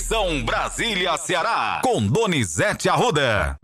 [0.00, 3.58] Conexão Brasília-Ceará, com Donizete Arruda.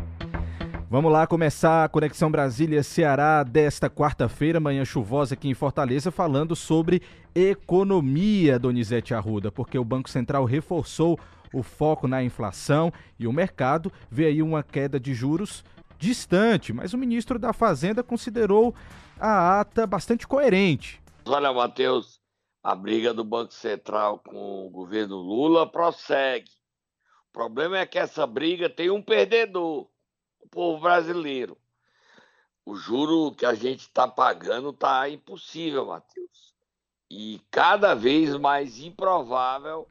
[0.90, 7.00] Vamos lá começar a Conexão Brasília-Ceará desta quarta-feira, manhã chuvosa aqui em Fortaleza, falando sobre
[7.34, 11.18] economia, Donizete Arruda, porque o Banco Central reforçou
[11.54, 15.64] o foco na inflação e o mercado vê aí uma queda de juros
[15.98, 18.74] distante, mas o ministro da Fazenda considerou
[19.18, 21.00] a ata bastante coerente.
[21.24, 22.15] Olha, Matheus,
[22.66, 26.50] a briga do Banco Central com o governo Lula prossegue.
[27.28, 29.88] O problema é que essa briga tem um perdedor,
[30.40, 31.56] o povo brasileiro.
[32.64, 36.56] O juro que a gente está pagando está impossível, Matheus.
[37.08, 39.88] E cada vez mais improvável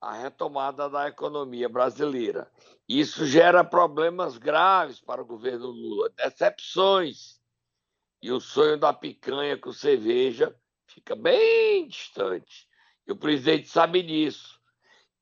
[0.00, 2.50] a retomada da economia brasileira.
[2.88, 7.38] Isso gera problemas graves para o governo Lula, decepções.
[8.22, 10.56] E o sonho da picanha com cerveja
[10.86, 12.66] fica bem distante.
[13.06, 14.58] E o presidente sabe disso.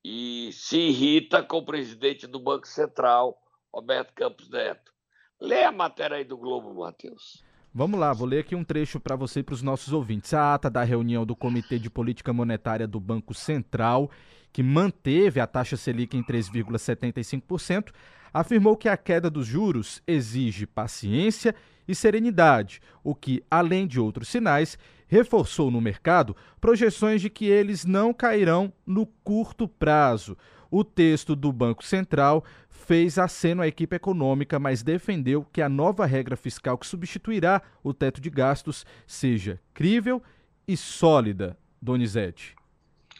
[0.04, 3.36] E se irrita com o presidente do Banco Central,
[3.72, 4.92] Roberto Campos Neto.
[5.40, 7.42] Lê a matéria aí do Globo, Matheus.
[7.72, 10.32] Vamos lá, vou ler aqui um trecho para você e para os nossos ouvintes.
[10.32, 14.10] A ata da reunião do Comitê de Política Monetária do Banco Central,
[14.52, 17.92] que manteve a taxa Selic em 3,75%,
[18.32, 21.54] afirmou que a queda dos juros exige paciência
[21.92, 28.14] serenidade, o que, além de outros sinais, reforçou no mercado projeções de que eles não
[28.14, 30.36] cairão no curto prazo.
[30.70, 36.04] O texto do Banco Central fez aceno à equipe econômica, mas defendeu que a nova
[36.04, 40.22] regra fiscal que substituirá o teto de gastos seja crível
[40.66, 41.56] e sólida.
[41.80, 42.56] Donizete.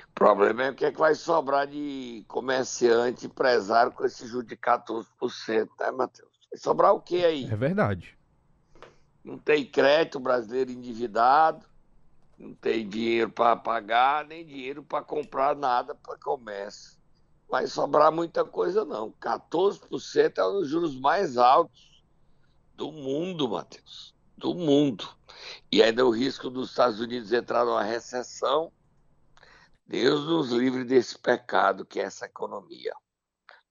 [0.09, 4.47] O problema é o que, é que vai sobrar de comerciante empresário com esse juro
[4.47, 5.05] de 14%,
[5.79, 6.31] né, Matheus?
[6.51, 7.45] Vai sobrar o que aí?
[7.45, 8.17] É verdade.
[9.25, 11.67] Não tem crédito brasileiro endividado,
[12.39, 17.03] não tem dinheiro para pagar, nem dinheiro para comprar nada para comércio
[17.49, 19.13] vai sobrar muita coisa, não.
[19.13, 22.03] 14% é um dos juros mais altos
[22.75, 24.15] do mundo, Matheus.
[24.37, 25.09] Do mundo.
[25.71, 28.73] E ainda o risco dos Estados Unidos entrar numa recessão.
[29.87, 32.93] Deus nos livre desse pecado que é essa economia.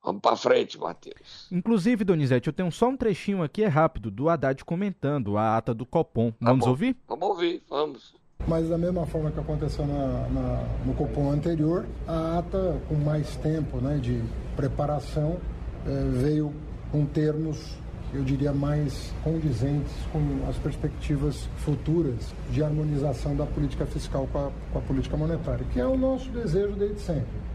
[0.03, 1.47] Vamos para frente, Matheus.
[1.49, 5.73] Inclusive, Donizete, eu tenho só um trechinho aqui, é rápido, do Haddad comentando a ata
[5.73, 6.31] do Copom.
[6.31, 6.71] Tá vamos bom.
[6.71, 6.97] ouvir?
[7.07, 8.13] Vamos ouvir, vamos.
[8.45, 13.37] Mas da mesma forma que aconteceu na, na, no Copom anterior, a ata com mais
[13.37, 14.21] tempo né, de
[14.57, 15.39] preparação
[15.87, 16.53] eh, veio
[16.91, 17.77] com termos,
[18.13, 24.51] eu diria, mais condizentes com as perspectivas futuras de harmonização da política fiscal com a,
[24.73, 27.53] com a política monetária, que é o nosso desejo desde sempre.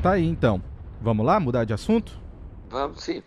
[0.00, 0.62] Tá aí então.
[1.06, 2.18] Vamos lá mudar de assunto?
[2.68, 3.22] Vamos sim.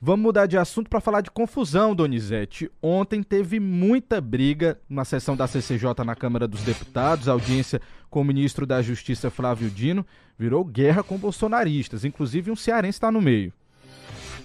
[0.00, 2.72] Vamos mudar de assunto para falar de confusão, Donizete.
[2.80, 8.24] Ontem teve muita briga na sessão da CCJ na Câmara dos Deputados, audiência com o
[8.24, 10.06] ministro da Justiça Flávio Dino
[10.38, 13.52] virou guerra com bolsonaristas, inclusive um cearense está no meio.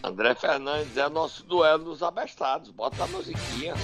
[0.03, 2.69] André Fernandes é nosso duelo dos abestados.
[2.69, 3.75] Bota a musiquinha.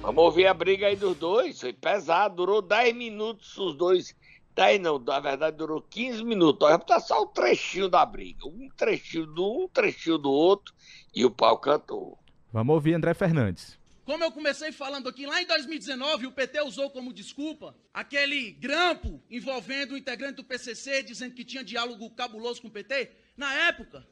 [0.00, 1.60] Vamos ouvir a briga aí dos dois.
[1.60, 4.16] Foi pesado, durou 10 minutos os dois
[4.58, 6.66] 10 não, na verdade durou 15 minutos.
[6.66, 8.44] Olha, tá só um trechinho da briga.
[8.44, 10.74] Um trechinho do um, um trechinho do outro
[11.14, 12.18] e o pau cantou.
[12.52, 13.78] Vamos ouvir André Fernandes.
[14.04, 19.22] Como eu comecei falando aqui, lá em 2019, o PT usou como desculpa aquele grampo
[19.30, 23.12] envolvendo o integrante do PCC, dizendo que tinha diálogo cabuloso com o PT.
[23.36, 24.04] Na época,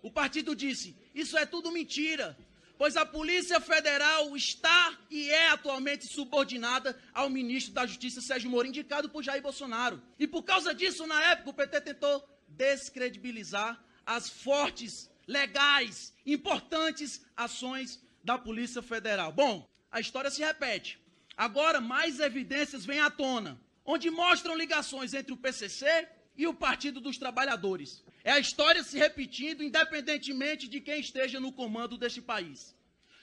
[0.00, 2.38] o partido disse: Isso é tudo mentira
[2.78, 8.68] pois a Polícia Federal está e é atualmente subordinada ao ministro da Justiça, Sérgio Moro,
[8.68, 10.00] indicado por Jair Bolsonaro.
[10.16, 18.00] E por causa disso, na época, o PT tentou descredibilizar as fortes, legais, importantes ações
[18.22, 19.32] da Polícia Federal.
[19.32, 21.00] Bom, a história se repete.
[21.36, 27.00] Agora, mais evidências vêm à tona, onde mostram ligações entre o PCC e o Partido
[27.00, 28.04] dos Trabalhadores.
[28.28, 32.76] É a história se repetindo, independentemente de quem esteja no comando deste país.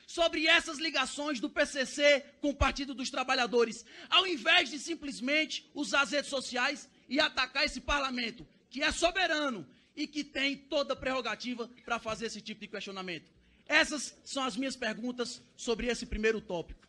[0.08, 6.02] Sobre essas ligações do PCC com o Partido dos Trabalhadores, ao invés de simplesmente usar
[6.02, 9.64] as redes sociais e atacar esse parlamento, que é soberano
[9.96, 13.32] e que tem toda a prerrogativa para fazer esse tipo de questionamento.
[13.68, 16.88] Essas são as minhas perguntas sobre esse primeiro tópico.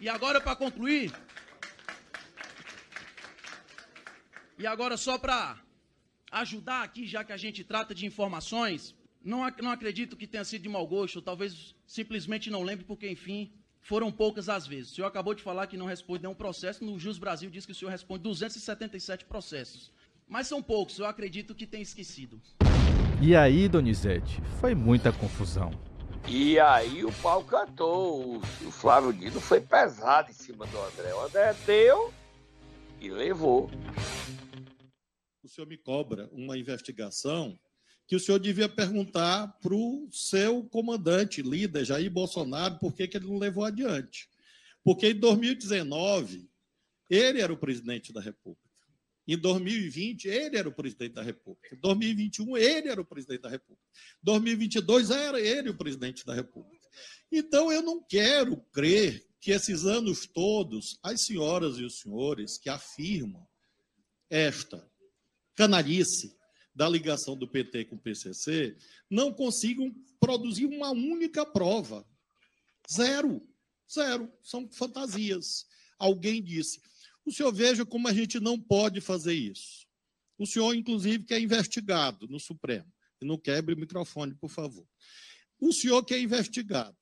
[0.00, 1.12] E agora, para concluir,
[4.56, 5.66] e agora só para
[6.30, 10.62] ajudar aqui, já que a gente trata de informações, não, não acredito que tenha sido
[10.62, 14.92] de mau gosto, talvez simplesmente não lembre, porque, enfim, foram poucas as vezes.
[14.92, 17.72] O senhor acabou de falar que não responde nenhum processo, no Jus Brasil diz que
[17.72, 19.90] o senhor responde 277 processos.
[20.28, 22.40] Mas são poucos, eu acredito que tem esquecido.
[23.20, 25.70] E aí, Donizete, foi muita confusão.
[26.26, 31.14] E aí o pau cantou, o Flávio Dino foi pesado em cima do André.
[31.14, 32.12] O André deu
[33.00, 33.70] e levou.
[35.48, 37.58] O senhor me cobra uma investigação
[38.06, 43.16] que o senhor devia perguntar para o seu comandante, líder, Jair Bolsonaro, por que, que
[43.16, 44.28] ele não levou adiante.
[44.84, 46.46] Porque em 2019,
[47.08, 48.68] ele era o presidente da República.
[49.26, 51.74] Em 2020, ele era o presidente da República.
[51.74, 53.88] Em 2021, ele era o presidente da República.
[54.20, 56.86] Em 2022, era ele o presidente da República.
[57.32, 62.68] Então, eu não quero crer que esses anos todos, as senhoras e os senhores que
[62.68, 63.48] afirmam
[64.28, 64.86] esta
[65.58, 66.38] canalice
[66.72, 68.76] da ligação do PT com o PCC
[69.10, 72.06] não consigam produzir uma única prova.
[72.88, 73.44] Zero.
[73.92, 74.32] Zero.
[74.40, 75.66] São fantasias.
[75.98, 76.80] Alguém disse.
[77.26, 79.84] O senhor veja como a gente não pode fazer isso.
[80.38, 82.86] O senhor, inclusive, que é investigado no Supremo.
[83.20, 84.86] E não quebre o microfone, por favor.
[85.58, 86.96] O senhor que é investigado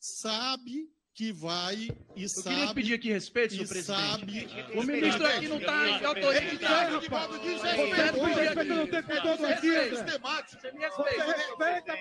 [0.00, 2.56] sabe que vai e Eu sabe.
[2.56, 3.98] queria pedir aqui respeito, senhor presidente.
[4.10, 4.48] sabe.
[4.74, 6.92] O ministro aqui não está em autoridade.
[6.92, 9.70] Você não tem perdão aqui.
[9.90, 11.98] Você me respeita.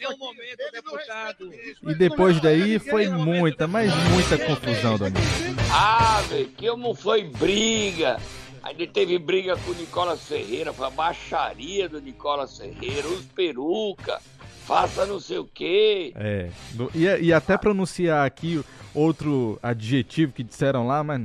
[0.00, 1.52] Nenhum momento, deputado.
[1.82, 5.54] E depois daí foi muita, mas muita confusão, Donizete.
[5.72, 8.18] Ah, velho, que não foi briga.
[8.64, 14.18] Ainda teve briga com o Nicolas Ferreira, foi a baixaria do Nicolas Ferreira, os peruca,
[14.64, 16.14] faça não sei o quê.
[16.16, 16.50] É.
[16.94, 18.64] E, e até pronunciar aqui
[18.94, 21.20] outro adjetivo que disseram lá, mas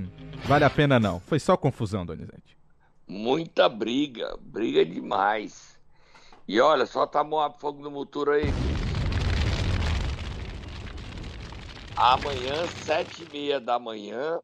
[0.45, 1.21] vale a pena não.
[1.21, 2.57] Foi só confusão, Donizete.
[3.07, 5.79] Muita briga, briga demais.
[6.45, 8.47] E olha, só tá Moab Fogo no Motor aí.
[11.95, 14.39] Amanhã, sete e meia da manhã,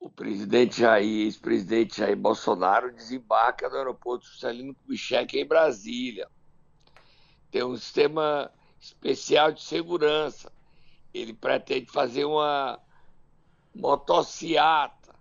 [0.00, 6.28] o presidente Jair, ex-presidente Jair Bolsonaro, desembarca no aeroporto Juscelino Kubitschek em Brasília.
[7.50, 8.50] Tem um sistema
[8.80, 10.52] especial de segurança.
[11.12, 12.78] Ele pretende fazer uma
[13.74, 15.14] motociata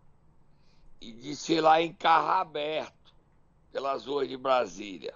[0.99, 3.13] e desfilar em carro aberto
[3.71, 5.13] pelas ruas de Brasília.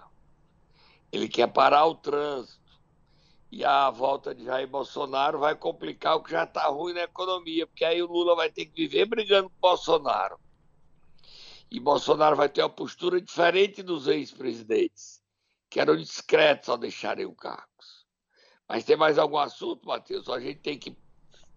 [1.11, 2.59] Ele quer parar o trânsito.
[3.51, 7.65] E a volta de Jair Bolsonaro vai complicar o que já está ruim na economia,
[7.65, 10.39] porque aí o Lula vai ter que viver brigando com o Bolsonaro.
[11.71, 15.21] E Bolsonaro vai ter uma postura diferente dos ex-presidentes,
[15.69, 18.05] que eram discretos ao deixarem o cargos.
[18.67, 20.29] Mas tem mais algum assunto, Matheus?
[20.29, 20.95] A gente tem que.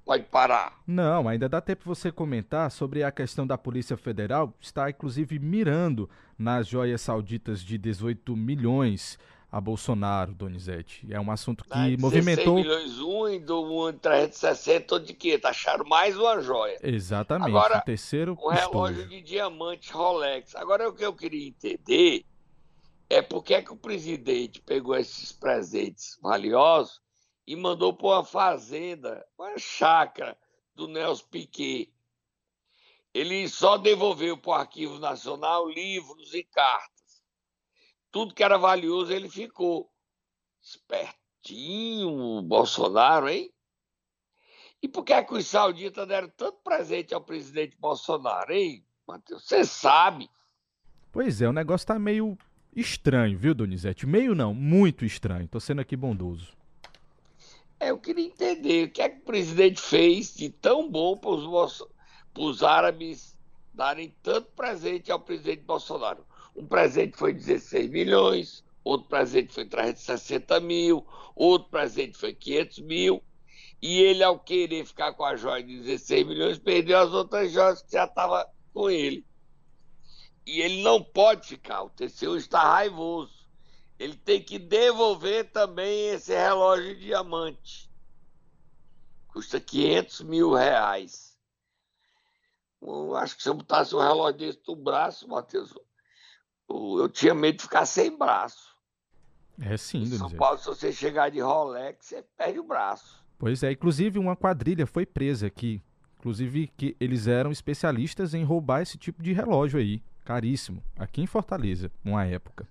[0.05, 0.83] Pode parar.
[0.85, 6.11] Não, ainda dá tempo você comentar sobre a questão da Polícia Federal, está inclusive mirando
[6.37, 9.17] nas joias sauditas de 18 milhões
[9.53, 11.07] a Bolsonaro, Donizete.
[11.11, 11.69] É um assunto que?
[11.69, 12.55] 16 movimentou.
[12.55, 15.39] milhões um e do um 360, de quê?
[15.45, 16.79] Acharam mais uma joia.
[16.83, 20.57] Exatamente, Agora, o terceiro Um relógio de diamante Rolex.
[20.57, 22.25] Agora, o que eu queria entender
[23.11, 27.03] é por que, é que o presidente pegou esses presentes valiosos
[27.47, 30.35] e mandou para uma fazenda, uma chácara
[30.75, 31.93] do Nelson Piquet.
[33.13, 36.92] Ele só devolveu para o Arquivo Nacional livros e cartas.
[38.13, 39.91] Tudo que era valioso ele ficou.
[40.63, 43.51] Espertinho o Bolsonaro, hein?
[44.83, 49.45] E por que, é que os sauditas deram tanto presente ao presidente Bolsonaro, hein, Matheus?
[49.45, 50.29] Você sabe.
[51.11, 52.37] Pois é, o negócio tá meio
[52.75, 54.07] estranho, viu, Donizete?
[54.07, 55.49] Meio não, muito estranho.
[55.49, 56.53] Tô sendo aqui bondoso.
[57.79, 61.31] É, eu queria entender o que é que o presidente fez de tão bom para
[62.39, 63.37] os árabes
[63.73, 66.25] darem tanto presente ao presidente Bolsonaro.
[66.55, 73.23] Um presente foi 16 milhões, outro presente foi 360 mil, outro presente foi 500 mil.
[73.81, 77.83] E ele, ao querer ficar com a joia de 16 milhões, perdeu as outras joias
[77.83, 79.27] que já estavam com ele.
[80.47, 83.43] E ele não pode ficar, o TCU está raivoso.
[83.99, 87.91] Ele tem que devolver também esse relógio de diamante.
[89.29, 91.39] Custa 500 mil reais.
[92.81, 95.73] Eu acho que se eu botasse um relógio desse no braço, Matheus,
[96.73, 98.73] eu eu tinha medo de ficar sem braço.
[99.61, 100.31] É sim, Em São.
[100.31, 103.23] Paulo, se você chegar de Rolex, você perde o braço.
[103.39, 105.83] Pois é, inclusive uma quadrilha foi presa aqui.
[106.19, 111.27] Inclusive que eles eram especialistas em roubar esse tipo de relógio aí, caríssimo, aqui em
[111.27, 112.67] Fortaleza, uma época.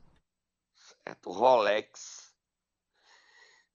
[1.06, 1.30] Certo?
[1.32, 2.32] Rolex.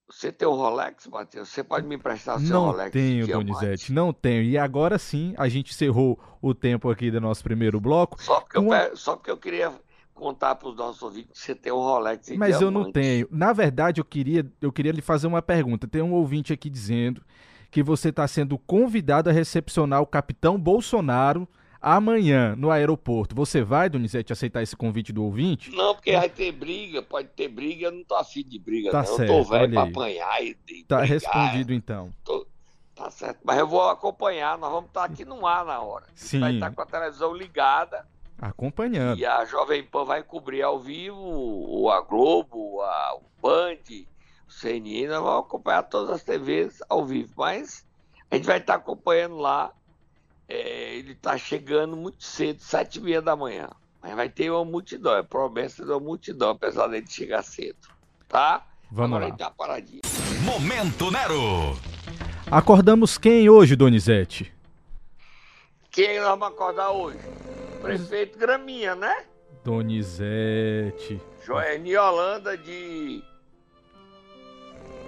[0.08, 1.48] Você tem um Rolex, Matheus?
[1.48, 2.92] Você pode me emprestar o seu Não Rolex?
[2.92, 3.46] tenho, diamante?
[3.52, 4.42] Donizete, não tenho.
[4.44, 8.22] E agora sim, a gente encerrou o tempo aqui do nosso primeiro bloco.
[8.22, 9.72] Só porque, eu, Uma- pe- só porque eu queria
[10.16, 12.92] contar para os nossos ouvintes que você tem um Rolex em Mas eu não diamante.
[12.94, 13.28] tenho.
[13.30, 15.86] Na verdade, eu queria, eu queria lhe fazer uma pergunta.
[15.86, 17.22] Tem um ouvinte aqui dizendo
[17.70, 21.46] que você está sendo convidado a recepcionar o capitão Bolsonaro
[21.80, 23.34] amanhã no aeroporto.
[23.36, 25.70] Você vai, Donizete, aceitar esse convite do ouvinte?
[25.70, 28.98] Não, porque vai ter briga, pode ter briga, eu não tô afim de briga, Tá
[29.00, 29.06] não.
[29.06, 29.90] certo, eu tô velho pra aí.
[29.90, 31.04] apanhar e, e Tá brigar.
[31.04, 32.12] respondido então.
[32.24, 32.46] Tô,
[32.94, 33.40] Tá certo.
[33.44, 36.06] Mas eu vou acompanhar, nós vamos estar aqui no ar na hora.
[36.14, 36.40] Sim.
[36.40, 38.06] Vai estar com a televisão ligada
[38.40, 39.18] Acompanhando.
[39.18, 43.78] e a Jovem Pan vai cobrir ao vivo, o a Globo, a, o Band,
[44.48, 47.32] o CNN, nós vamos acompanhar todas as TVs ao vivo.
[47.36, 47.84] Mas
[48.30, 49.72] a gente vai estar acompanhando lá.
[50.48, 53.68] É, ele está chegando muito cedo, sete e meia da manhã.
[54.02, 57.88] Mas vai ter uma multidão, é promessa de uma multidão, apesar dele chegar cedo.
[58.28, 58.64] Tá?
[58.90, 59.36] Vamos Agora lá.
[59.36, 60.02] tá paradinho.
[60.44, 61.76] Momento Nero.
[62.48, 64.52] Acordamos quem hoje, Donizete?
[65.90, 67.18] Quem nós vamos acordar hoje?
[67.86, 69.24] Prefeito Graminha, né?
[69.64, 71.20] Donizete.
[71.44, 73.22] Joeni Holanda de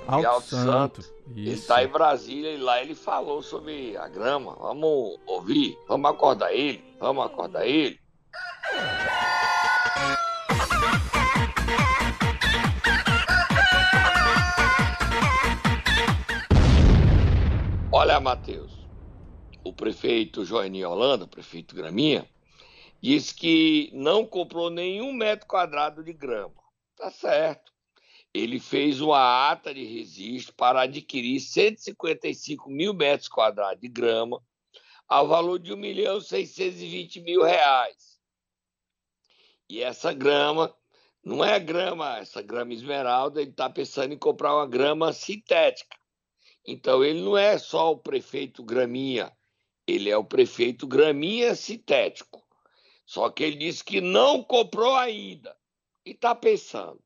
[0.06, 1.02] Alto, Alto Santo.
[1.02, 1.14] Santo.
[1.36, 4.54] Ele está em Brasília e lá ele falou sobre a grama.
[4.54, 5.76] Vamos ouvir?
[5.88, 6.82] Vamos acordar ele?
[7.00, 7.98] Vamos acordar ele?
[17.90, 18.86] Olha, Matheus,
[19.64, 22.24] o prefeito Joeni Holanda, prefeito Graminha,
[23.00, 26.54] disse que não comprou nenhum metro quadrado de grama.
[26.96, 27.72] Tá certo.
[28.34, 34.42] Ele fez uma ata de registro para adquirir 155 mil metros quadrados de grama
[35.08, 38.18] ao valor de 1 milhão 620 mil reais.
[39.68, 40.74] E essa grama
[41.24, 45.96] não é grama, essa grama esmeralda, ele está pensando em comprar uma grama sintética.
[46.66, 49.32] Então ele não é só o prefeito Graminha,
[49.86, 52.46] ele é o prefeito Graminha sintético.
[53.08, 55.56] Só que ele disse que não comprou ainda
[56.04, 57.02] e está pensando.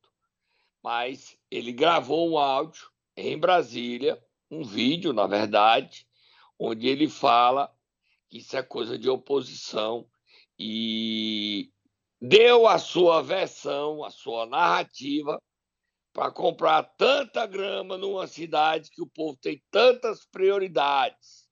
[0.83, 6.05] Mas ele gravou um áudio em Brasília, um vídeo, na verdade,
[6.59, 7.73] onde ele fala
[8.29, 10.05] que isso é coisa de oposição
[10.59, 11.71] e
[12.21, 15.41] deu a sua versão, a sua narrativa
[16.13, 21.49] para comprar tanta grama numa cidade que o povo tem tantas prioridades.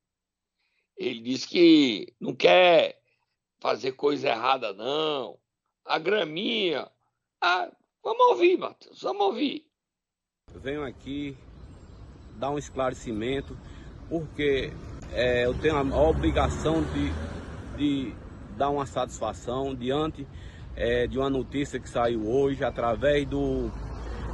[0.96, 2.99] Ele diz que não quer
[3.60, 5.38] fazer coisa errada, não.
[5.84, 6.90] A graminha.
[7.40, 7.70] Ah,
[8.02, 9.66] vamos ouvir, Matheus, vamos ouvir.
[10.54, 11.36] venho aqui
[12.36, 13.56] dar um esclarecimento,
[14.08, 14.72] porque
[15.12, 18.14] é, eu tenho a obrigação de, de
[18.56, 20.26] dar uma satisfação diante
[20.74, 23.70] é, de uma notícia que saiu hoje através do,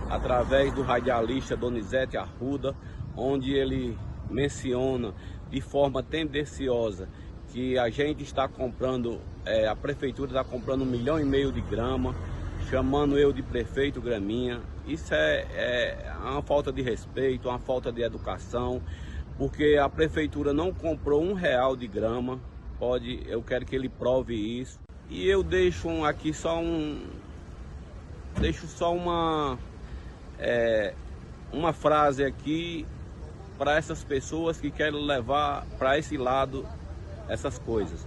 [0.09, 2.75] através do radialista Donizete Arruda,
[3.17, 3.97] onde ele
[4.31, 5.15] menciona
[5.51, 7.09] de forma tendenciosa
[7.57, 11.63] que a gente está comprando, é, a prefeitura está comprando um milhão e meio de
[11.63, 12.15] grama,
[12.69, 14.61] chamando eu de prefeito Graminha.
[14.87, 18.83] Isso é, é uma falta de respeito, uma falta de educação,
[19.39, 22.39] porque a prefeitura não comprou um real de grama.
[22.79, 24.79] Pode, eu quero que ele prove isso.
[25.09, 27.07] E eu deixo aqui só um,
[28.39, 29.59] deixo só uma,
[30.39, 30.93] é,
[31.51, 32.85] uma frase aqui
[33.57, 36.69] para essas pessoas que querem levar para esse lado
[37.29, 38.07] essas coisas.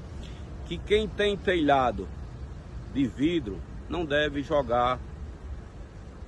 [0.66, 2.08] Que quem tem telhado
[2.94, 3.60] de vidro
[3.90, 5.00] não deve jogar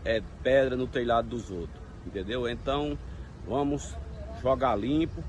[0.03, 2.47] é, pedra no telhado dos outros, entendeu?
[2.47, 2.97] Então
[3.45, 3.95] vamos
[4.41, 5.23] jogar limpo.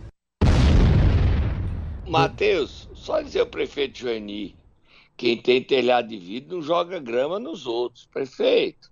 [2.07, 4.57] Matheus, só dizer ao prefeito Joani,
[5.16, 8.07] quem tem telhado de vidro não joga grama nos outros.
[8.07, 8.90] Prefeito,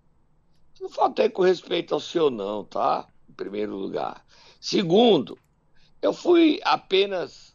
[0.81, 3.07] não faltei com respeito ao senhor não, tá?
[3.29, 4.25] Em primeiro lugar.
[4.61, 5.39] Segundo,
[6.01, 7.55] eu fui apenas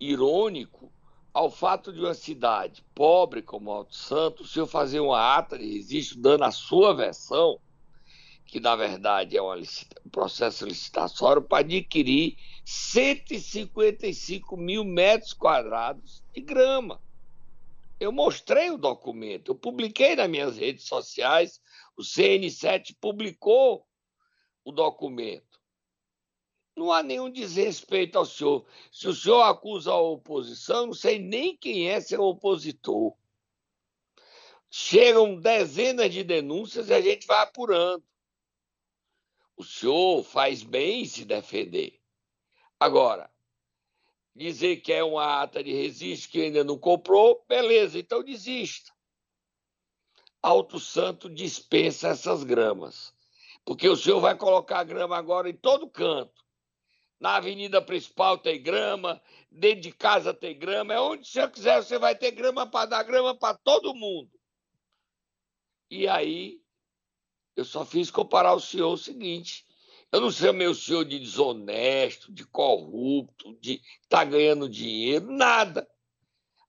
[0.00, 0.90] irônico
[1.32, 5.64] ao fato de uma cidade pobre como Alto Santo, o senhor fazer uma ata de
[5.64, 7.60] registro dando a sua versão,
[8.46, 16.40] que na verdade é licita- um processo licitatório, para adquirir 155 mil metros quadrados de
[16.40, 17.00] grama.
[18.00, 21.60] Eu mostrei o documento, eu publiquei nas minhas redes sociais,
[21.96, 23.86] o CN7 publicou
[24.64, 25.49] o documento.
[26.80, 28.64] Não há nenhum desrespeito ao senhor.
[28.90, 33.14] Se o senhor acusa a oposição, não sei nem quem é seu opositor.
[34.70, 38.02] Chegam dezenas de denúncias e a gente vai apurando.
[39.58, 42.00] O senhor faz bem em se defender.
[42.78, 43.30] Agora,
[44.34, 48.90] dizer que é uma ata de registro que ainda não comprou, beleza, então desista.
[50.40, 53.12] Alto Santo dispensa essas gramas.
[53.66, 56.39] Porque o senhor vai colocar grama agora em todo canto.
[57.20, 61.98] Na avenida principal tem grama, dentro de casa tem grama, é onde senhor quiser, você
[61.98, 64.30] vai ter grama para dar grama para todo mundo.
[65.90, 66.62] E aí,
[67.54, 69.66] eu só fiz comparar o senhor o seguinte:
[70.10, 75.86] eu não chamei o senhor de desonesto, de corrupto, de estar ganhando dinheiro, nada.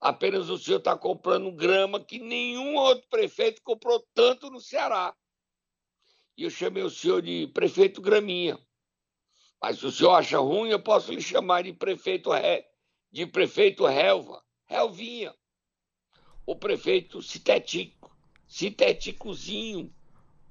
[0.01, 5.15] Apenas o senhor está comprando grama que nenhum outro prefeito comprou tanto no Ceará.
[6.35, 8.59] E eu chamei o senhor de prefeito Graminha.
[9.61, 12.63] Mas se o senhor acha ruim, eu posso lhe chamar de prefeito, Re...
[13.11, 15.31] de prefeito Relva, Relvinha.
[16.45, 18.11] O prefeito Citetico,
[18.47, 19.93] Citeticozinho.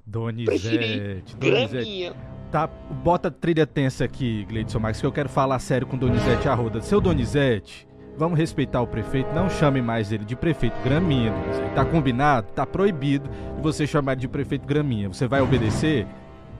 [0.06, 2.14] Donizete, Graminha.
[2.50, 6.80] Tá, bota trilha tensa aqui, Gleidson Marques, que eu quero falar sério com Donizete Arruda.
[6.80, 7.86] Seu Donizete,
[8.16, 11.74] vamos respeitar o prefeito, não chame mais ele de prefeito Graminha, Donizete.
[11.74, 12.52] Tá combinado?
[12.52, 15.08] Tá proibido de você chamar ele de prefeito Graminha.
[15.08, 16.06] Você vai obedecer?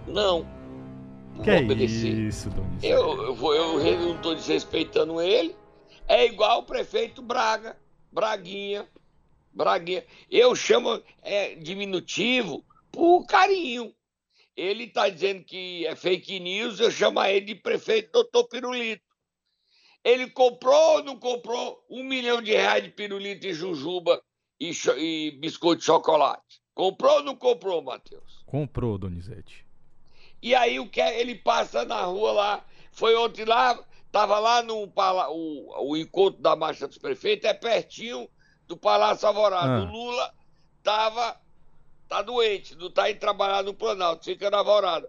[0.07, 0.60] Não.
[1.41, 2.19] Que vou é obedecer.
[2.19, 2.87] isso, Donizete?
[2.87, 5.55] Eu, eu, vou, eu não estou desrespeitando ele.
[6.07, 7.79] É igual o prefeito Braga,
[8.13, 8.89] Braguinha,
[9.53, 10.05] Braguinha.
[10.31, 13.95] Eu chamo é, diminutivo por carinho.
[14.57, 19.03] Ele está dizendo que é fake news, eu chamo ele de prefeito doutor Pirulito.
[20.05, 24.23] Ele comprou ou não comprou um milhão de reais de pirulito e jujuba
[24.59, 26.61] e, e biscoito de chocolate?
[26.75, 28.43] Comprou ou não comprou, Matheus?
[28.47, 29.70] Comprou, Donizete.
[30.43, 31.21] E aí o que é?
[31.21, 33.79] ele passa na rua lá, foi ontem lá,
[34.11, 38.29] tava lá no o, o encontro da marcha dos prefeitos, é pertinho
[38.67, 39.79] do Palácio Alvorada.
[39.79, 39.83] Ah.
[39.83, 40.35] O Lula
[40.83, 41.41] tava
[42.09, 45.09] tá doente, não tá indo trabalhar no Planalto, fica na Alvorada.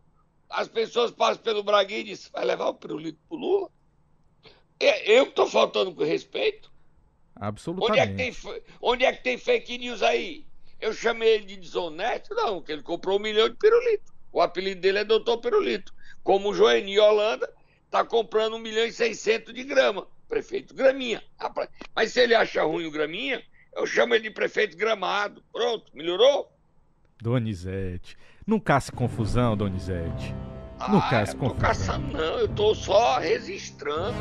[0.49, 3.69] As pessoas passam pelo Braguinha e dizem, vai levar o pirulito pro Lula?
[4.79, 6.71] É, Eu que tô faltando com respeito?
[7.89, 8.73] Onde é, que tem, Absolutamente.
[8.81, 10.45] onde é que tem fake news aí?
[10.79, 12.35] Eu chamei ele de desonesto?
[12.35, 14.11] Não, que ele comprou um milhão de pirulito.
[14.31, 15.93] O apelido dele é Doutor Pirulito.
[16.23, 17.51] Como o Joeni Holanda
[17.85, 20.07] está comprando um milhão e seiscentos de grama.
[20.27, 21.21] Prefeito Graminha.
[21.93, 23.43] Mas se ele acha ruim o Graminha,
[23.75, 25.43] eu chamo ele de prefeito Gramado.
[25.51, 26.49] Pronto, melhorou?
[27.21, 28.17] Donizete.
[28.47, 30.33] Não caça confusão, Donizete.
[30.89, 31.59] Não ah, caça confusão.
[31.59, 32.39] caçando, não.
[32.39, 34.17] Eu tô só registrando.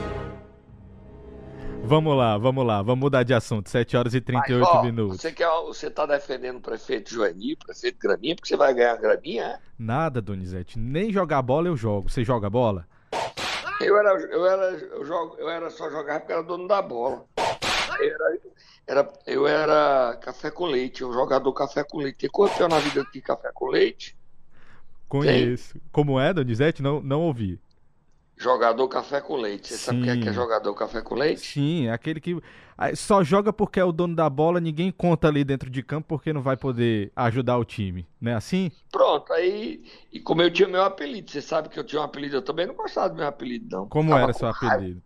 [1.82, 2.82] Vamos lá, vamos lá.
[2.82, 3.68] Vamos mudar de assunto.
[3.68, 5.20] 7 horas e 38 Mas, ó, minutos.
[5.20, 8.96] Você, quer, você tá defendendo o prefeito Joeni, o prefeito Graminha, porque você vai ganhar
[8.96, 9.58] Graminha, é?
[9.78, 10.78] Nada, Donizete.
[10.78, 12.08] Nem jogar bola eu jogo.
[12.08, 12.86] Você joga bola?
[13.80, 17.24] Eu era, eu era, eu jogo, eu era só jogar porque era dono da bola.
[17.98, 18.38] Eu era,
[18.86, 22.18] era- eu era café com leite, um jogador café com leite.
[22.18, 24.14] Tem quanto na vida aqui café com leite?
[25.08, 25.80] Conheço.
[25.90, 26.82] Como é, Donizete?
[26.82, 27.58] Não, não ouvi.
[28.40, 29.68] Jogador café com leite.
[29.68, 30.32] Você sabe o que é, que é Sim.
[30.32, 31.46] jogador café com leite?
[31.46, 32.40] Sim, é aquele que
[32.78, 36.08] ah, só joga porque é o dono da bola, ninguém conta ali dentro de campo
[36.08, 38.08] porque não vai poder ajudar o time.
[38.20, 38.72] Não é assim?
[38.90, 39.84] Pronto, aí.
[40.10, 42.66] E como eu tinha meu apelido, você sabe que eu tinha um apelido, eu também
[42.66, 43.88] não gostava do meu apelido, não.
[43.88, 44.76] Como Ficava era seu raiva.
[44.76, 45.02] apelido?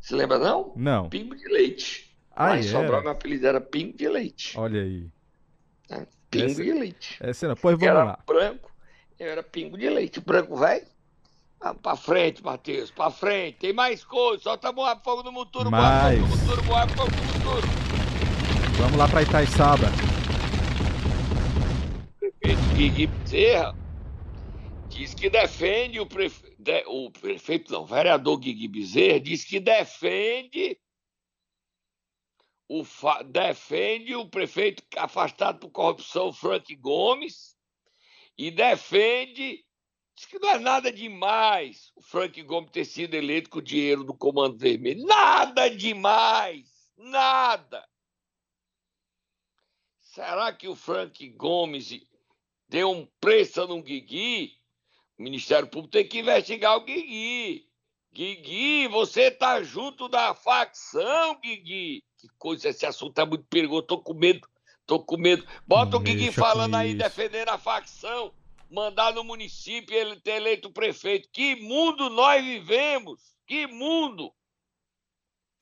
[0.00, 0.72] Você lembra, não?
[0.76, 1.08] Não.
[1.08, 2.16] Pingo de leite.
[2.34, 3.02] Ah, Lá em Sobral, era?
[3.02, 4.58] meu apelido era Pingo de Leite.
[4.58, 5.08] Olha aí.
[5.88, 6.06] né?
[6.30, 7.16] Pingo Essa- de leite.
[7.20, 7.56] Essa era.
[7.56, 8.18] Pois vamos era lá.
[8.26, 8.70] branco,
[9.18, 10.20] eu era pingo de leite.
[10.20, 10.86] Branco, velho.
[11.60, 13.58] Ah, pra frente, Matheus, pra frente.
[13.58, 14.42] Tem mais coisa.
[14.42, 16.20] Solta moar fogo no muturo, moar Mais.
[16.20, 17.66] fogo no muturo, moar fogo no muturo.
[18.78, 19.86] Vamos lá pra Itaiçaba.
[22.20, 23.74] Prefeito Guigui Bezerra
[24.90, 26.56] diz que defende o prefeito.
[26.88, 30.78] O prefeito, não, o vereador Guigui Bezerra diz que defende.
[32.68, 37.56] O fa- defende o prefeito afastado por corrupção, Frank Gomes,
[38.36, 39.64] e defende
[40.16, 44.02] Diz que não é nada demais o Frank Gomes ter sido eleito com o dinheiro
[44.02, 45.04] do Comando Vermelho.
[45.04, 46.66] Nada demais!
[46.96, 47.86] Nada!
[50.00, 52.00] Será que o Frank Gomes
[52.66, 54.56] deu um preço no Guigui?
[55.18, 57.68] O Ministério Público tem que investigar o Guigui.
[58.10, 62.02] Guigui, você tá junto da facção, Guigui.
[62.16, 63.82] Que coisa, esse assunto é muito perigoso.
[63.82, 64.48] Tô com medo,
[64.86, 65.46] tô com medo.
[65.66, 68.32] Bota o Guigui falando aí, defendendo a facção
[68.70, 71.28] mandar no município ele ter eleito prefeito.
[71.32, 73.20] Que mundo nós vivemos?
[73.46, 74.32] Que mundo!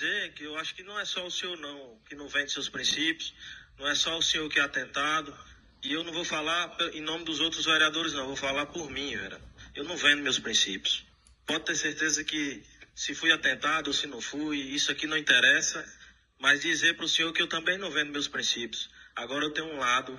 [0.05, 2.69] dizer que eu acho que não é só o senhor não que não vende seus
[2.69, 3.35] princípios,
[3.79, 5.37] não é só o senhor que é atentado.
[5.83, 9.17] E eu não vou falar em nome dos outros vereadores, não, vou falar por mim,
[9.17, 9.40] vera.
[9.75, 11.05] Eu não vendo meus princípios.
[11.47, 12.62] Pode ter certeza que
[12.95, 15.85] se fui atentado ou se não fui, isso aqui não interessa.
[16.38, 18.90] Mas dizer para o senhor que eu também não vendo meus princípios.
[19.14, 20.19] Agora eu tenho um lado,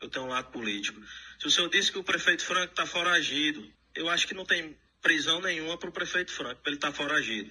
[0.00, 1.00] eu tenho um lado político.
[1.40, 4.76] Se o senhor disse que o prefeito Franco está foragido, eu acho que não tem
[5.00, 7.50] prisão nenhuma para o prefeito Franco, para ele estar foragido.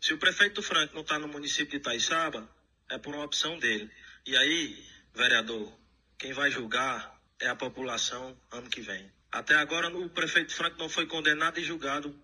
[0.00, 2.48] Se o prefeito Franco não está no município de Itaiçaba,
[2.88, 3.90] é por uma opção dele.
[4.24, 5.76] E aí, vereador,
[6.16, 9.10] quem vai julgar é a população ano que vem.
[9.32, 12.16] Até agora, o prefeito Franco não foi condenado e julgado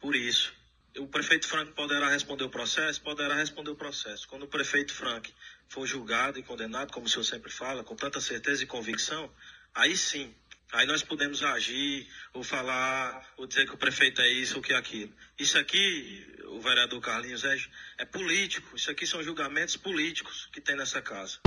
[0.00, 0.52] por isso.
[0.98, 3.00] O prefeito Franco poderá responder o processo?
[3.02, 4.26] Poderá responder o processo.
[4.26, 5.28] Quando o prefeito Franco
[5.68, 9.32] for julgado e condenado, como o senhor sempre fala, com tanta certeza e convicção,
[9.72, 10.34] aí sim,
[10.72, 14.72] aí nós podemos agir, ou falar, ou dizer que o prefeito é isso ou que
[14.72, 15.12] é aquilo.
[15.38, 17.56] Isso aqui, o vereador Carlinhos, é,
[17.98, 18.76] é político.
[18.76, 21.38] Isso aqui são julgamentos políticos que tem nessa casa.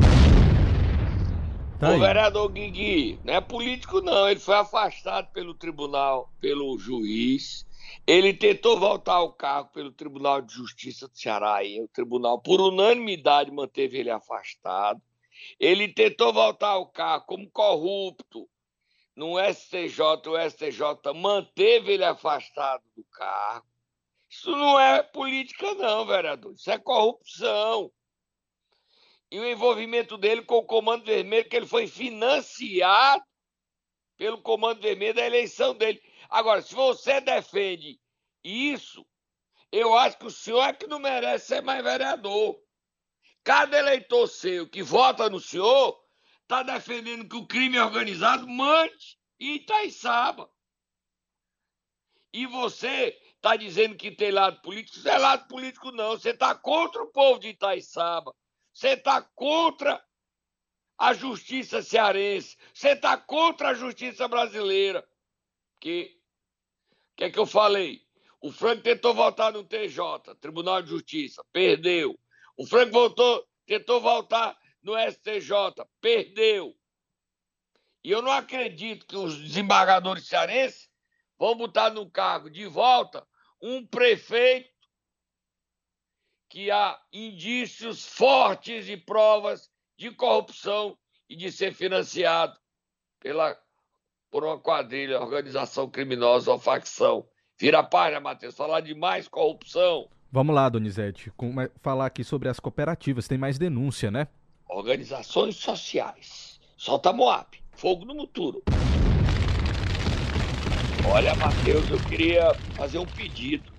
[1.80, 4.30] Tá o vereador Guigui não é político, não.
[4.30, 7.66] Ele foi afastado pelo tribunal, pelo juiz.
[8.06, 11.64] Ele tentou voltar ao cargo pelo Tribunal de Justiça do Ceará.
[11.64, 15.02] E o tribunal, por unanimidade, manteve ele afastado.
[15.60, 18.48] Ele tentou voltar ao cargo como corrupto
[19.20, 20.02] no STJ.
[20.28, 23.68] O STJ manteve ele afastado do cargo.
[24.30, 26.54] Isso não é política, não, vereador.
[26.54, 27.92] Isso é corrupção
[29.32, 33.24] e o envolvimento dele com o Comando Vermelho, que ele foi financiado
[34.18, 36.02] pelo Comando Vermelho da eleição dele.
[36.30, 38.00] Agora, se você defende
[38.44, 39.06] isso,
[39.72, 42.60] eu acho que o senhor é que não merece ser mais vereador.
[43.44, 46.00] Cada eleitor seu que vota no senhor
[46.50, 50.50] está defendendo que o crime organizado mande em Itaiçaba.
[52.34, 54.98] E você está dizendo que tem lado político.
[54.98, 56.12] Isso é lado político, não.
[56.12, 58.36] Você está contra o povo de Itaiçaba.
[58.74, 60.04] Você está contra
[60.98, 62.58] a justiça cearense.
[62.74, 65.08] Você está contra a justiça brasileira.
[65.80, 66.20] Que
[67.16, 68.02] que é que eu falei?
[68.42, 72.18] O Franco tentou voltar no TJ, Tribunal de Justiça, perdeu.
[72.56, 76.76] O Franco voltou, tentou voltar no STJ, perdeu.
[78.04, 80.90] E eu não acredito que os desembargadores cearenses
[81.38, 83.26] vão botar no cargo de volta
[83.62, 84.70] um prefeito
[86.50, 90.98] que há indícios fortes e provas de corrupção
[91.30, 92.58] e de ser financiado
[93.20, 93.56] pela,
[94.32, 97.28] por uma quadrilha, organização criminosa ou facção.
[97.60, 100.10] Vira a página, Matheus, falar de mais corrupção.
[100.32, 101.32] Vamos lá, Donizete,
[101.82, 103.28] falar aqui sobre as cooperativas.
[103.28, 104.28] Tem mais denúncia, né?
[104.70, 106.60] Organizações sociais.
[106.78, 107.48] Solta Moab.
[107.72, 108.62] Fogo no muturo.
[111.04, 113.72] Olha, Matheus, eu queria fazer um pedido.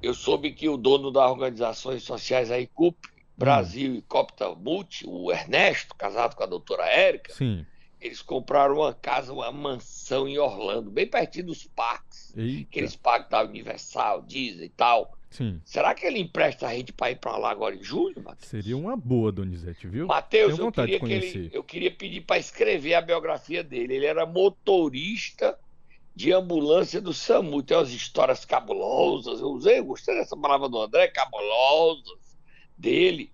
[0.00, 2.96] Eu soube que o dono das organizações sociais aí, CUP,
[3.36, 7.66] Brasil e Copta Multi, o Ernesto, casado com a doutora Érica, Sim.
[8.00, 12.32] eles compraram uma casa, uma mansão em Orlando, bem pertinho dos parques.
[12.36, 12.68] Eita.
[12.68, 15.16] Aqueles parques da Universal, Disney e tal.
[15.34, 15.60] Sim.
[15.64, 18.48] Será que ele empresta a gente para ir para lá agora em julho, Matheus?
[18.48, 20.06] Seria uma boa, Donizete, viu?
[20.06, 23.96] Matheus, eu queria, que ele, eu queria pedir para escrever a biografia dele.
[23.96, 25.58] Ele era motorista
[26.14, 27.64] de ambulância do SAMU.
[27.64, 29.40] Tem umas histórias cabulosas.
[29.40, 32.38] Eu usei, eu gostei dessa palavra do André, cabulosas
[32.78, 33.32] dele.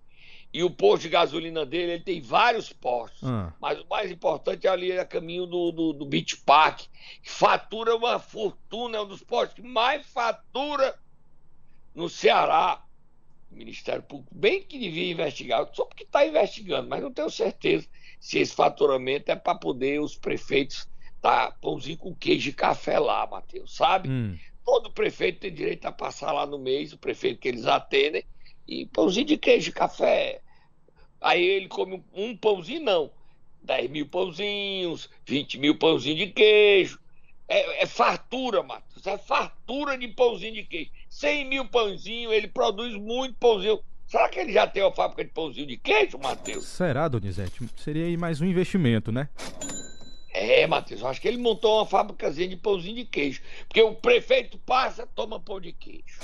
[0.55, 3.29] E o posto de gasolina dele, ele tem vários postos.
[3.29, 6.81] Ah, Mas o mais importante é ali a caminho do, do, do Beach Park,
[7.23, 10.99] que fatura uma fortuna, é um dos postos que mais fatura
[12.01, 12.83] no Ceará.
[13.51, 17.89] O Ministério Público, bem que devia investigar, só porque está investigando, mas não tenho certeza
[18.21, 20.87] se esse faturamento é para poder os prefeitos
[21.21, 24.09] dar pãozinho com queijo e café lá, Matheus, sabe?
[24.09, 28.25] hum, Todo prefeito tem direito a passar lá no mês, o prefeito que eles atendem,
[28.69, 30.41] e pãozinho de queijo e café.
[31.21, 33.11] Aí ele come um pãozinho, não.
[33.63, 37.01] 10 mil pãozinhos, 20 mil pãozinhos de queijo.
[37.49, 39.07] É, é fartura, Matheus.
[39.07, 40.91] É fartura de pãozinho de queijo.
[41.11, 43.81] 100 mil pãozinhos, ele produz muito pãozinho.
[44.07, 46.65] Será que ele já tem uma fábrica de pãozinho de queijo, Matheus?
[46.67, 47.69] será, Donizete?
[47.77, 49.29] Seria aí mais um investimento, né?
[50.33, 53.43] É, Matheus, eu acho que ele montou uma fábricazinha de pãozinho de queijo.
[53.69, 56.21] Porque o prefeito passa, toma pão de queijo.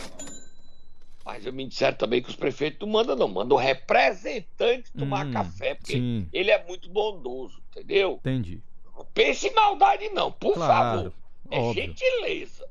[1.24, 3.26] Mas eu me disseram também que os prefeitos não mandam, não.
[3.28, 6.28] Mandam o representante tomar Hum, café, porque sim.
[6.32, 8.14] ele é muito bondoso, entendeu?
[8.20, 8.62] Entendi.
[8.96, 11.12] Não pense em maldade, não, por Claro, favor.
[11.50, 11.82] É óbvio.
[11.82, 12.68] gentileza,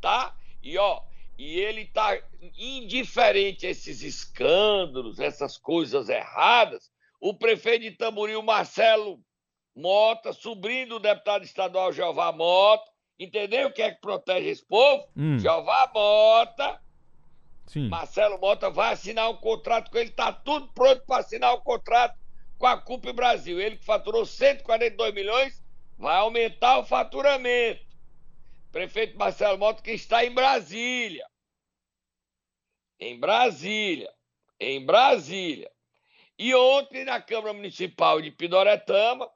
[0.00, 0.34] tá?
[0.62, 1.02] E ó,
[1.40, 2.20] e ele tá
[2.58, 6.90] indiferente a esses escândalos, essas coisas erradas.
[7.18, 9.18] O prefeito de Tamboril, Marcelo
[9.74, 12.84] Mota, sobrinho do deputado estadual Jeová Mota,
[13.18, 15.08] entendeu quem é que protege esse povo?
[15.16, 16.78] Hum, Jeová Mota,
[17.66, 17.88] sim.
[17.88, 22.18] Marcelo Mota vai assinar um contrato com ele, tá tudo pronto para assinar o contrato
[22.58, 23.58] com a CUP Brasil.
[23.58, 25.64] Ele que faturou 142 milhões,
[25.96, 27.80] vai aumentar o faturamento.
[28.70, 31.29] Prefeito Marcelo Mota que está em Brasília.
[33.00, 34.12] Em Brasília.
[34.60, 35.70] Em Brasília.
[36.38, 39.28] E ontem na Câmara Municipal de Pidoretama,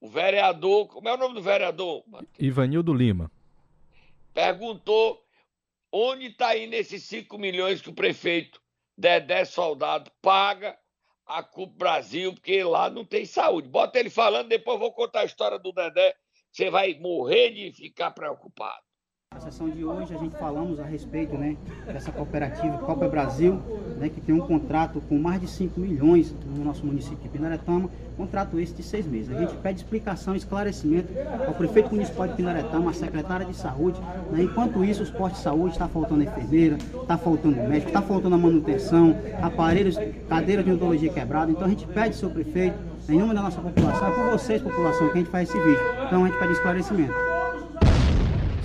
[0.00, 2.04] o vereador, como é o nome do vereador?
[2.38, 3.30] Ivanildo Lima.
[4.32, 5.22] perguntou
[5.92, 8.60] onde está indo esses 5 milhões que o prefeito
[8.96, 10.78] Dedé Soldado paga
[11.26, 13.68] a CUP Brasil, porque lá não tem saúde.
[13.68, 16.14] Bota ele falando, depois eu vou contar a história do Dedé.
[16.50, 18.82] Você vai morrer de ficar preocupado.
[19.34, 23.58] Na sessão de hoje a gente falamos a respeito né, dessa cooperativa Copa Brasil,
[23.98, 27.88] né, que tem um contrato com mais de 5 milhões no nosso município de Pinaretama,
[28.16, 29.34] contrato esse de seis meses.
[29.34, 31.12] A gente pede explicação, esclarecimento
[31.46, 33.98] ao prefeito municipal de Pinaretama, à secretária de saúde.
[34.30, 38.34] Né, enquanto isso, os postos de saúde está faltando enfermeira, está faltando médico, está faltando
[38.34, 39.96] a manutenção, aparelhos,
[40.28, 41.50] cadeiras de odontologia quebrada.
[41.50, 42.76] Então a gente pede, seu prefeito,
[43.08, 45.82] em nome da nossa população, é por vocês, população, que a gente faz esse vídeo.
[46.06, 47.31] Então a gente pede esclarecimento.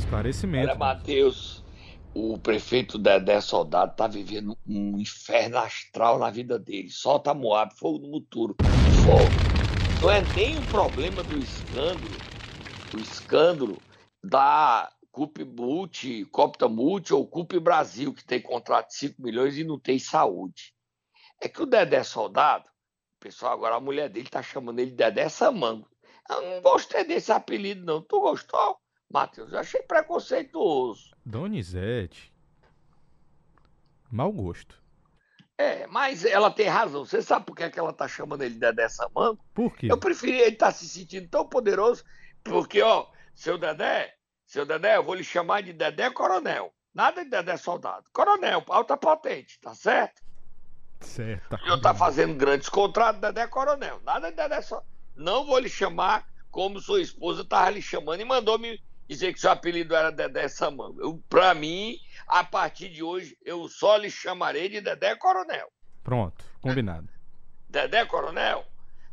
[0.07, 0.69] Esclarecimento.
[0.69, 1.65] Olha, Matheus,
[2.13, 6.89] o prefeito Dedé Soldado tá vivendo um inferno astral na vida dele.
[6.89, 8.55] Solta Moab, fogo no muturo.
[9.03, 10.01] Fogo.
[10.01, 12.17] Não é nem o problema do escândalo,
[12.93, 13.77] o escândalo
[14.23, 19.65] da Cup Multi, Copta Multi ou Cup Brasil, que tem contrato de 5 milhões e
[19.65, 20.73] não tem saúde.
[21.41, 24.97] É que o Dedé Soldado, o pessoal agora, a mulher dele tá chamando ele de
[24.97, 25.89] Dedé Samango.
[26.29, 28.01] Eu não gostei desse apelido, não.
[28.01, 28.79] Tu gostou?
[29.09, 31.11] Matheus, eu achei preconceituoso.
[31.25, 32.33] Donizete.
[34.11, 34.81] Mau gosto.
[35.57, 37.03] É, mas ela tem razão.
[37.03, 39.39] Você sabe por que, é que ela tá chamando ele de Dedé Samango?
[39.53, 39.87] Por quê?
[39.89, 42.03] Eu preferia ele estar tá se sentindo tão poderoso,
[42.43, 44.13] porque, ó, seu Dedé,
[44.45, 46.71] seu Dedé, eu vou lhe chamar de Dedé Coronel.
[46.93, 48.05] Nada de Dedé Soldado.
[48.13, 50.21] Coronel, alta potente, tá certo?
[50.99, 51.49] Certo.
[51.49, 53.99] Tá eu tá fazendo grandes contratos, Dedé Coronel.
[54.03, 54.89] Nada de Dedé Soldado.
[55.15, 59.39] Não vou lhe chamar como sua esposa tava lhe chamando e mandou me dizer que
[59.39, 61.01] seu apelido era Dedé Samango.
[61.01, 65.71] Eu, pra mim, a partir de hoje, eu só lhe chamarei de Dedé Coronel.
[66.03, 67.07] Pronto, combinado.
[67.69, 68.65] Dedé Coronel?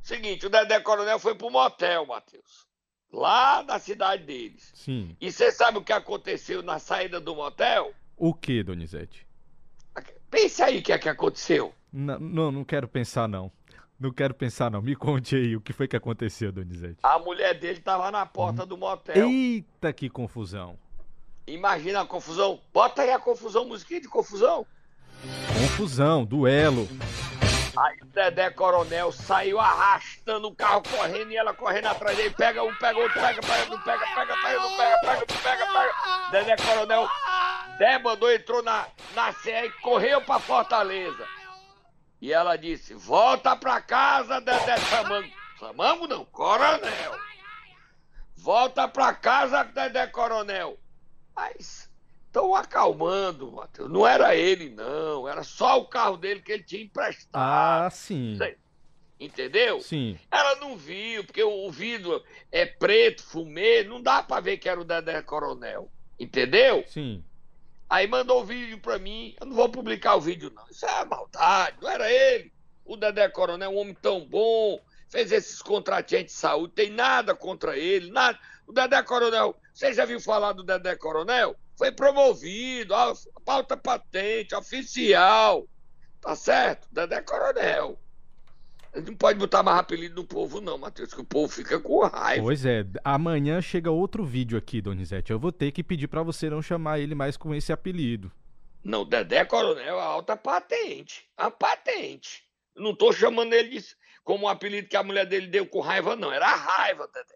[0.03, 2.67] Seguinte, o Dedé Coronel foi pro motel, Matheus.
[3.13, 4.73] Lá na cidade deles.
[4.75, 5.17] Sim.
[5.21, 7.95] E você sabe o que aconteceu na saída do motel?
[8.17, 9.27] O que, Donizete?
[10.31, 11.73] Pense aí o que é que aconteceu.
[11.93, 13.53] N não, não quero pensar, não.
[13.99, 14.83] Não quero pensar, não.
[14.83, 16.99] Me conte aí o que foi que aconteceu, Donizete.
[17.03, 18.67] A mulher dele tava na porta hum.
[18.67, 19.29] do motel.
[19.29, 20.79] Eita, que confusão.
[21.47, 22.61] Imagina a confusão.
[22.73, 24.67] Bota aí a confusão, musiquinha de confusão.
[25.61, 26.89] Confusão, duelo.
[27.77, 32.31] Aí o Dedé Coronel saiu arrastando o carro correndo e ela correndo atrás dele.
[32.31, 35.67] Pega um, pega outro, pega, pega, não pega, pega, pega, não pega, pega, não pega,
[35.67, 36.31] pega.
[36.31, 37.09] Dedé Coronel
[37.79, 41.27] debandou, entrou na, na CE e correu pra Fortaleza.
[42.25, 45.31] E ela disse: Volta pra casa, Dedé Samango.
[45.61, 47.19] Samango não, Coronel.
[48.35, 50.79] Volta pra casa, Dedé Coronel.
[51.37, 51.91] Mas
[52.25, 53.91] estão acalmando, Matheus.
[53.91, 55.29] Não era ele, não.
[55.29, 57.29] Era só o carro dele que ele tinha emprestado.
[57.35, 58.39] Ah, sim.
[59.21, 59.83] Entendeu?
[59.83, 60.19] Sim.
[60.31, 64.81] Ela não viu, porque o vidro é preto, fumê, não dá pra ver que era
[64.81, 65.93] o Dedé Coronel.
[66.19, 66.85] Entendeu?
[66.87, 67.23] Sim.
[67.95, 69.37] Aí mandou o vídeo pra mim.
[69.41, 70.69] Eu não vou publicar o vídeo, não.
[70.69, 72.53] Isso é maldade, não era ele.
[72.85, 77.79] O Dedé Coronel, um homem tão bom, fez esses contratinhos de saúde, tem nada contra
[77.79, 78.37] ele, nada.
[78.67, 81.55] O Dedé Coronel, você já viu falar do Dedé Coronel?
[81.79, 85.65] Foi promovido, a pauta patente, oficial.
[86.21, 86.89] Tá certo?
[86.91, 87.97] Dedé Coronel.
[88.95, 92.43] Não pode botar mais apelido no povo, não, Matheus, que o povo fica com raiva.
[92.43, 95.33] Pois é, amanhã chega outro vídeo aqui, Donizete.
[95.33, 98.31] Eu vou ter que pedir para você não chamar ele mais com esse apelido.
[98.85, 101.27] Não, Dedé Coronel é alta patente.
[101.37, 102.45] A patente.
[102.77, 103.85] Não tô chamando ele de,
[104.23, 106.33] como um apelido que a mulher dele deu com raiva, não.
[106.33, 107.35] Era raiva, Dedé.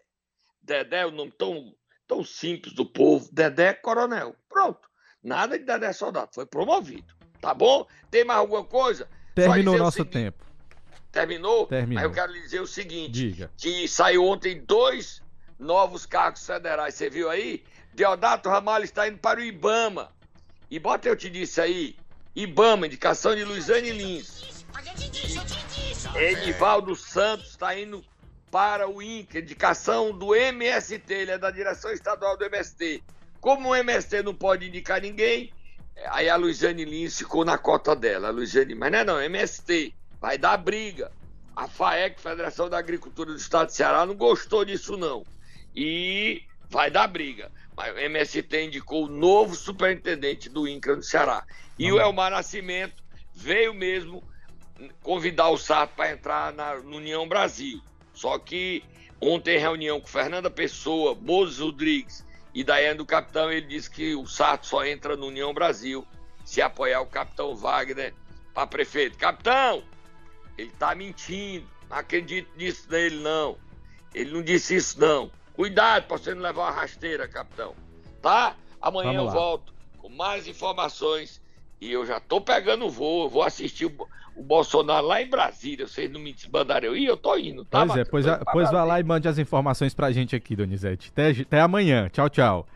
[0.61, 1.73] Dedé é o nome tão,
[2.07, 3.27] tão simples do povo.
[3.31, 4.35] Dedé Coronel.
[4.47, 4.87] Pronto.
[5.21, 6.29] Nada de Dedé Soldado.
[6.33, 7.13] Foi promovido.
[7.41, 7.85] Tá bom?
[8.11, 9.09] Tem mais alguma coisa?
[9.33, 10.45] Terminou o nosso seguinte, tempo.
[11.11, 11.67] Terminou?
[11.67, 11.99] Terminou.
[11.99, 13.51] Aí eu quero lhe dizer o seguinte: Diga.
[13.57, 15.21] que saiu ontem dois
[15.57, 16.95] novos cargos federais.
[16.95, 17.63] Você viu aí?
[17.93, 20.11] Deodato Ramalho está indo para o Ibama.
[20.69, 21.95] E bota eu te disse aí:
[22.35, 24.65] Ibama, indicação de Luizane Lins.
[26.15, 28.03] Edivaldo Santos está indo
[28.51, 33.03] para o INCA, indicação do MST, ele é da direção estadual do MST.
[33.39, 35.53] Como o MST não pode indicar ninguém,
[36.07, 38.29] aí a Luiziane Lins ficou na cota dela.
[38.29, 39.93] A Luiziane, mas não é não, MST.
[40.19, 41.11] Vai dar briga.
[41.55, 45.25] A FAEC, Federação da Agricultura do Estado de Ceará, não gostou disso, não.
[45.75, 47.51] E vai dar briga.
[47.75, 51.45] Mas o MST indicou o novo superintendente do INCRA no Ceará.
[51.77, 51.97] E uhum.
[51.97, 53.03] o Elmar Nascimento
[53.33, 54.23] veio mesmo
[55.01, 57.81] convidar o Sato para entrar na, no União Brasil.
[58.13, 58.83] Só que
[59.19, 64.15] ontem, em reunião com Fernanda Pessoa, Moses Rodrigues e Daiane do Capitão, ele disse que
[64.15, 66.05] o Sato só entra no União Brasil
[66.45, 68.13] se apoiar o Capitão Wagner
[68.53, 69.17] para prefeito.
[69.17, 69.83] Capitão,
[70.59, 71.65] ele tá mentindo.
[71.89, 73.57] Não acredito nisso nele, não.
[74.13, 75.31] Ele não disse isso, não.
[75.53, 77.73] Cuidado para você não levar uma rasteira, capitão.
[78.21, 78.55] Tá?
[78.81, 81.41] Amanhã eu volto com mais informações.
[81.81, 83.25] E eu já tô pegando o voo.
[83.25, 85.87] Eu vou assistir o, o Bolsonaro lá em Brasília.
[85.87, 87.05] Vocês não me desmandaram eu ir?
[87.05, 87.85] Eu tô indo, tá?
[87.85, 91.09] Pois é, pois, a, pois vá lá e mande as informações pra gente aqui, Donizete.
[91.09, 92.09] Até, até amanhã.
[92.09, 92.67] Tchau, tchau.